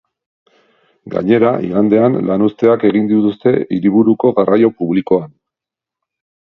Gainera, 1.15 1.51
igandean 1.67 2.17
lanuzteak 2.31 2.87
egin 2.91 3.07
dituzte 3.13 3.55
hiriburuko 3.61 4.35
garraio 4.43 4.75
publikoan. 4.83 5.33